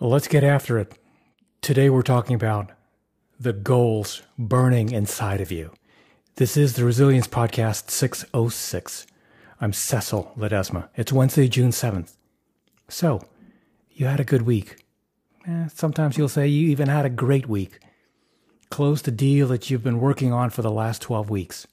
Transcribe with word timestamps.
Let's 0.00 0.28
get 0.28 0.44
after 0.44 0.78
it. 0.78 0.96
Today 1.60 1.90
we're 1.90 2.02
talking 2.02 2.36
about 2.36 2.70
the 3.40 3.52
goals 3.52 4.22
burning 4.38 4.92
inside 4.92 5.40
of 5.40 5.50
you. 5.50 5.72
This 6.36 6.56
is 6.56 6.74
the 6.74 6.84
Resilience 6.84 7.26
Podcast 7.26 7.90
606. 7.90 9.08
I'm 9.60 9.72
Cecil 9.72 10.34
Ledesma. 10.38 10.88
It's 10.94 11.12
Wednesday, 11.12 11.48
June 11.48 11.72
7th. 11.72 12.14
So, 12.86 13.26
you 13.90 14.06
had 14.06 14.20
a 14.20 14.24
good 14.24 14.42
week. 14.42 14.84
Eh, 15.48 15.66
sometimes 15.74 16.16
you'll 16.16 16.28
say 16.28 16.46
you 16.46 16.68
even 16.68 16.86
had 16.86 17.04
a 17.04 17.10
great 17.10 17.48
week. 17.48 17.80
Closed 18.70 19.08
a 19.08 19.10
deal 19.10 19.48
that 19.48 19.68
you've 19.68 19.82
been 19.82 19.98
working 19.98 20.32
on 20.32 20.50
for 20.50 20.62
the 20.62 20.70
last 20.70 21.02
12 21.02 21.28
weeks. 21.28 21.66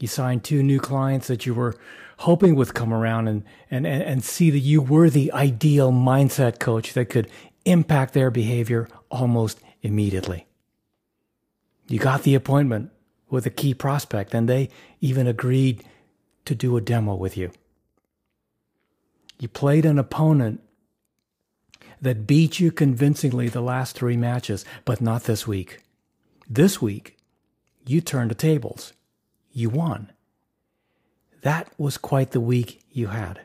You 0.00 0.08
signed 0.08 0.42
two 0.42 0.62
new 0.62 0.80
clients 0.80 1.26
that 1.28 1.44
you 1.44 1.52
were 1.52 1.76
hoping 2.18 2.54
would 2.54 2.74
come 2.74 2.92
around 2.92 3.28
and, 3.28 3.44
and, 3.70 3.86
and 3.86 4.24
see 4.24 4.50
that 4.50 4.58
you 4.58 4.80
were 4.80 5.10
the 5.10 5.30
ideal 5.32 5.92
mindset 5.92 6.58
coach 6.58 6.94
that 6.94 7.10
could 7.10 7.28
impact 7.66 8.14
their 8.14 8.30
behavior 8.30 8.88
almost 9.10 9.60
immediately. 9.82 10.46
You 11.86 11.98
got 11.98 12.22
the 12.22 12.34
appointment 12.34 12.90
with 13.28 13.44
a 13.44 13.50
key 13.50 13.74
prospect 13.74 14.34
and 14.34 14.48
they 14.48 14.70
even 15.00 15.26
agreed 15.26 15.84
to 16.46 16.54
do 16.54 16.76
a 16.76 16.80
demo 16.80 17.14
with 17.14 17.36
you. 17.36 17.52
You 19.38 19.48
played 19.48 19.84
an 19.84 19.98
opponent 19.98 20.60
that 22.00 22.26
beat 22.26 22.58
you 22.58 22.72
convincingly 22.72 23.48
the 23.48 23.60
last 23.60 23.96
three 23.96 24.16
matches, 24.16 24.64
but 24.84 25.00
not 25.00 25.24
this 25.24 25.46
week. 25.46 25.80
This 26.48 26.80
week, 26.80 27.18
you 27.86 28.00
turned 28.00 28.30
the 28.30 28.34
tables 28.34 28.94
you 29.52 29.70
won. 29.70 30.12
That 31.42 31.72
was 31.78 31.98
quite 31.98 32.32
the 32.32 32.40
week 32.40 32.82
you 32.90 33.08
had. 33.08 33.40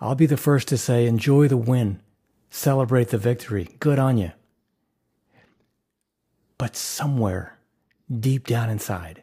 I'll 0.00 0.14
be 0.14 0.26
the 0.26 0.36
first 0.36 0.68
to 0.68 0.78
say 0.78 1.06
enjoy 1.06 1.48
the 1.48 1.56
win, 1.56 2.00
celebrate 2.50 3.08
the 3.08 3.18
victory. 3.18 3.76
Good 3.80 3.98
on 3.98 4.18
you. 4.18 4.32
But 6.56 6.76
somewhere 6.76 7.58
deep 8.12 8.46
down 8.46 8.70
inside, 8.70 9.22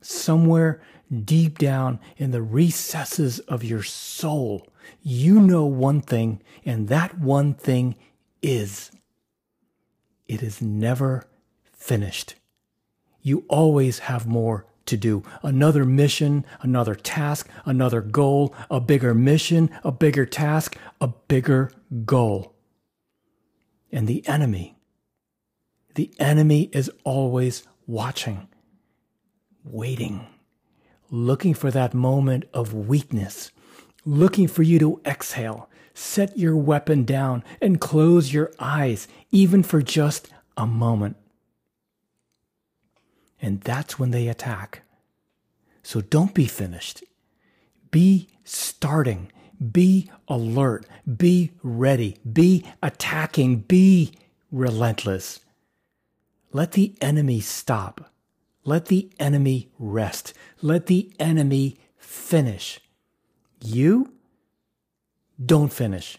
somewhere 0.00 0.82
deep 1.24 1.58
down 1.58 2.00
in 2.16 2.30
the 2.30 2.42
recesses 2.42 3.40
of 3.40 3.64
your 3.64 3.82
soul, 3.82 4.66
you 5.02 5.40
know 5.40 5.64
one 5.64 6.00
thing, 6.00 6.42
and 6.64 6.88
that 6.88 7.18
one 7.18 7.54
thing 7.54 7.96
is 8.42 8.90
it 10.28 10.42
is 10.42 10.62
never 10.62 11.26
finished. 11.72 12.34
You 13.22 13.44
always 13.48 14.00
have 14.00 14.26
more 14.26 14.66
to 14.90 14.96
do. 14.96 15.22
Another 15.42 15.84
mission, 15.84 16.44
another 16.60 16.94
task, 16.94 17.48
another 17.64 18.00
goal, 18.00 18.54
a 18.70 18.80
bigger 18.80 19.14
mission, 19.14 19.70
a 19.82 19.90
bigger 19.90 20.26
task, 20.26 20.76
a 21.00 21.08
bigger 21.08 21.72
goal. 22.04 22.54
And 23.90 24.06
the 24.06 24.26
enemy, 24.28 24.76
the 25.94 26.12
enemy 26.18 26.70
is 26.72 26.90
always 27.04 27.66
watching, 27.86 28.48
waiting, 29.64 30.26
looking 31.10 31.54
for 31.54 31.70
that 31.70 31.94
moment 31.94 32.44
of 32.54 32.72
weakness, 32.72 33.50
looking 34.04 34.46
for 34.46 34.62
you 34.62 34.78
to 34.78 35.00
exhale, 35.04 35.68
set 35.94 36.38
your 36.38 36.56
weapon 36.56 37.04
down, 37.04 37.42
and 37.60 37.80
close 37.80 38.32
your 38.32 38.52
eyes, 38.58 39.08
even 39.32 39.62
for 39.62 39.82
just 39.82 40.28
a 40.56 40.66
moment. 40.66 41.16
And 43.42 43.60
that's 43.62 43.98
when 43.98 44.10
they 44.10 44.28
attack. 44.28 44.82
So 45.82 46.00
don't 46.00 46.34
be 46.34 46.46
finished. 46.46 47.02
Be 47.90 48.28
starting. 48.44 49.30
Be 49.72 50.10
alert. 50.28 50.86
Be 51.16 51.52
ready. 51.62 52.16
Be 52.30 52.64
attacking. 52.82 53.60
Be 53.60 54.12
relentless. 54.50 55.40
Let 56.52 56.72
the 56.72 56.94
enemy 57.00 57.40
stop. 57.40 58.10
Let 58.64 58.86
the 58.86 59.10
enemy 59.18 59.70
rest. 59.78 60.34
Let 60.60 60.86
the 60.86 61.12
enemy 61.18 61.78
finish. 61.96 62.80
You 63.62 64.12
don't 65.44 65.72
finish. 65.72 66.18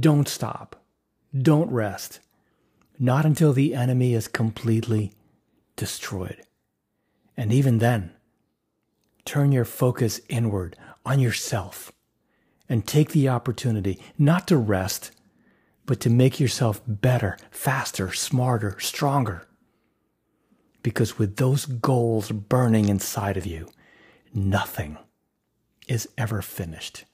Don't 0.00 0.28
stop. 0.28 0.76
Don't 1.36 1.70
rest. 1.70 2.20
Not 2.98 3.26
until 3.26 3.52
the 3.52 3.74
enemy 3.74 4.14
is 4.14 4.28
completely 4.28 5.12
destroyed. 5.76 6.42
And 7.36 7.52
even 7.52 7.78
then, 7.78 8.12
turn 9.24 9.52
your 9.52 9.64
focus 9.64 10.20
inward 10.28 10.76
on 11.04 11.18
yourself 11.18 11.92
and 12.68 12.86
take 12.86 13.10
the 13.10 13.28
opportunity 13.28 14.00
not 14.18 14.48
to 14.48 14.56
rest, 14.56 15.10
but 15.86 16.00
to 16.00 16.10
make 16.10 16.40
yourself 16.40 16.80
better, 16.86 17.36
faster, 17.50 18.12
smarter, 18.12 18.78
stronger. 18.80 19.46
Because 20.82 21.18
with 21.18 21.36
those 21.36 21.66
goals 21.66 22.30
burning 22.30 22.88
inside 22.88 23.36
of 23.36 23.46
you, 23.46 23.68
nothing 24.32 24.98
is 25.88 26.08
ever 26.16 26.42
finished. 26.42 27.04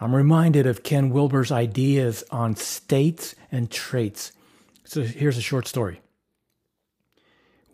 I'm 0.00 0.14
reminded 0.14 0.66
of 0.66 0.82
Ken 0.82 1.10
Wilber's 1.10 1.52
ideas 1.52 2.24
on 2.30 2.56
states 2.56 3.34
and 3.52 3.70
traits. 3.70 4.32
So 4.84 5.02
here's 5.02 5.36
a 5.36 5.42
short 5.42 5.68
story 5.68 6.00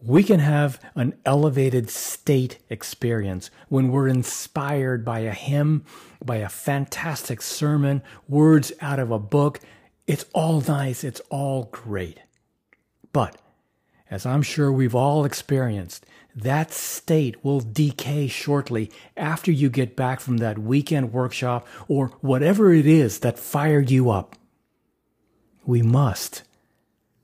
we 0.07 0.23
can 0.23 0.39
have 0.39 0.81
an 0.95 1.15
elevated 1.25 1.91
state 1.91 2.59
experience 2.71 3.51
when 3.69 3.91
we're 3.91 4.07
inspired 4.07 5.05
by 5.05 5.19
a 5.21 5.33
hymn, 5.33 5.85
by 6.25 6.37
a 6.37 6.49
fantastic 6.49 7.43
sermon, 7.43 8.01
words 8.29 8.73
out 8.81 9.01
of 9.01 9.11
a 9.11 9.19
book. 9.19 9.59
It's 10.07 10.25
all 10.33 10.61
nice. 10.61 11.03
It's 11.03 11.21
all 11.29 11.65
great. 11.73 12.21
But 13.13 13.37
as 14.09 14.25
I'm 14.25 14.43
sure 14.43 14.71
we've 14.71 14.95
all 14.95 15.25
experienced, 15.25 16.07
that 16.37 16.73
state 16.73 17.43
will 17.45 17.61
decay 17.61 18.29
shortly 18.29 18.93
after 19.17 19.51
you 19.51 19.69
get 19.69 19.97
back 19.97 20.21
from 20.21 20.37
that 20.37 20.59
weekend 20.59 21.13
workshop 21.13 21.67
or 21.89 22.09
whatever 22.21 22.73
it 22.73 22.87
is 22.87 23.21
that 23.21 23.39
fired 23.39 23.91
you 23.91 24.11
up. 24.11 24.37
We 25.65 25.83
must, 25.83 26.45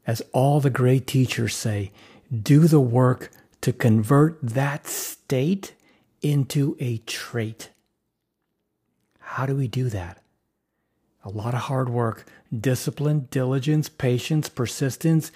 as 0.04 0.20
all 0.32 0.60
the 0.60 0.70
great 0.70 1.06
teachers 1.06 1.54
say, 1.54 1.92
do 2.40 2.66
the 2.66 2.80
work 2.80 3.30
to 3.60 3.72
convert 3.72 4.38
that 4.42 4.86
state 4.86 5.74
into 6.20 6.76
a 6.80 6.98
trait. 6.98 7.70
How 9.18 9.46
do 9.46 9.56
we 9.56 9.68
do 9.68 9.88
that? 9.88 10.22
A 11.24 11.28
lot 11.28 11.54
of 11.54 11.60
hard 11.60 11.88
work, 11.88 12.26
discipline, 12.58 13.28
diligence, 13.30 13.88
patience, 13.88 14.48
persistence, 14.48 15.30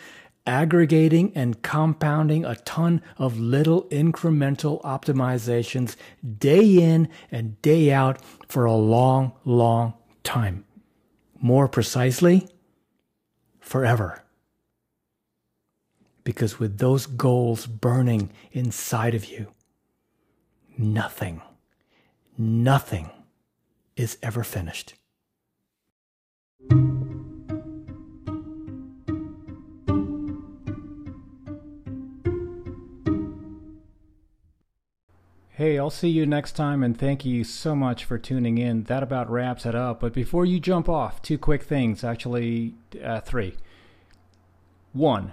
aggregating 0.47 1.33
and 1.35 1.61
compounding 1.63 2.45
a 2.45 2.55
ton 2.57 3.03
of 3.19 3.39
little 3.39 3.85
incremental 3.85 4.81
optimizations 4.83 5.97
day 6.39 6.65
in 6.65 7.09
and 7.31 7.61
day 7.63 7.93
out 7.93 8.21
for 8.49 8.65
a 8.65 8.75
long, 8.75 9.33
long 9.45 9.95
time. 10.23 10.65
More 11.41 11.69
precisely, 11.69 12.49
forever. 13.61 14.26
Because 16.27 16.59
with 16.59 16.79
those 16.79 17.07
goals 17.07 17.69
burning 17.69 18.33
inside 18.51 19.15
of 19.15 19.27
you, 19.27 19.53
nothing, 20.77 21.41
nothing 22.37 23.11
is 23.95 24.19
ever 24.25 24.43
finished. 24.43 24.95
Hey, 35.51 35.79
I'll 35.79 35.91
see 35.91 36.09
you 36.09 36.27
next 36.27 36.57
time 36.57 36.83
and 36.83 36.99
thank 36.99 37.25
you 37.25 37.45
so 37.45 37.77
much 37.77 38.05
for 38.05 38.19
tuning 38.19 38.59
in. 38.59 38.83
That 38.83 39.05
about 39.05 39.31
wraps 39.31 39.65
it 39.65 39.77
up. 39.77 40.01
But 40.01 40.13
before 40.13 40.45
you 40.45 40.59
jump 40.59 40.89
off, 40.89 41.23
two 41.23 41.39
quick 41.39 41.63
things 41.63 42.03
actually, 42.03 42.75
uh, 43.01 43.21
three. 43.21 43.55
One, 44.93 45.33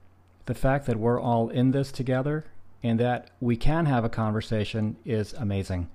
the 0.45 0.53
fact 0.53 0.85
that 0.85 0.97
we're 0.97 1.19
all 1.19 1.49
in 1.49 1.71
this 1.71 1.91
together 1.91 2.45
and 2.83 2.99
that 2.99 3.29
we 3.39 3.55
can 3.55 3.85
have 3.85 4.03
a 4.03 4.09
conversation 4.09 4.97
is 5.05 5.33
amazing. 5.33 5.89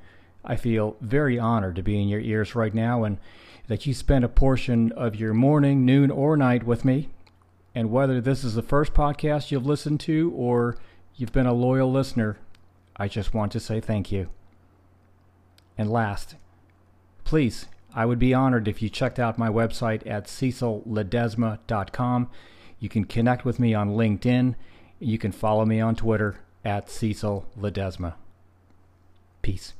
I 0.44 0.56
feel 0.56 0.96
very 1.00 1.38
honored 1.38 1.76
to 1.76 1.82
be 1.82 2.00
in 2.00 2.08
your 2.08 2.20
ears 2.20 2.54
right 2.54 2.72
now 2.72 3.04
and 3.04 3.18
that 3.66 3.86
you 3.86 3.94
spend 3.94 4.24
a 4.24 4.28
portion 4.28 4.92
of 4.92 5.16
your 5.16 5.34
morning, 5.34 5.84
noon, 5.84 6.10
or 6.10 6.36
night 6.36 6.64
with 6.64 6.84
me. 6.84 7.08
And 7.74 7.90
whether 7.90 8.20
this 8.20 8.44
is 8.44 8.54
the 8.54 8.62
first 8.62 8.94
podcast 8.94 9.50
you've 9.50 9.66
listened 9.66 10.00
to 10.00 10.32
or 10.34 10.76
you've 11.16 11.32
been 11.32 11.46
a 11.46 11.52
loyal 11.52 11.90
listener, 11.90 12.38
I 12.96 13.08
just 13.08 13.34
want 13.34 13.52
to 13.52 13.60
say 13.60 13.80
thank 13.80 14.12
you. 14.12 14.28
And 15.76 15.90
last, 15.90 16.36
please, 17.24 17.66
I 17.94 18.06
would 18.06 18.18
be 18.18 18.32
honored 18.32 18.68
if 18.68 18.80
you 18.80 18.88
checked 18.88 19.18
out 19.18 19.38
my 19.38 19.48
website 19.48 20.06
at 20.06 20.26
cecilledesma.com. 20.26 22.30
You 22.78 22.88
can 22.88 23.04
connect 23.04 23.44
with 23.44 23.58
me 23.58 23.74
on 23.74 23.96
LinkedIn. 23.96 24.54
You 24.98 25.18
can 25.18 25.32
follow 25.32 25.64
me 25.64 25.80
on 25.80 25.96
Twitter 25.96 26.40
at 26.64 26.90
Cecil 26.90 27.46
Ledesma. 27.58 28.14
Peace. 29.42 29.74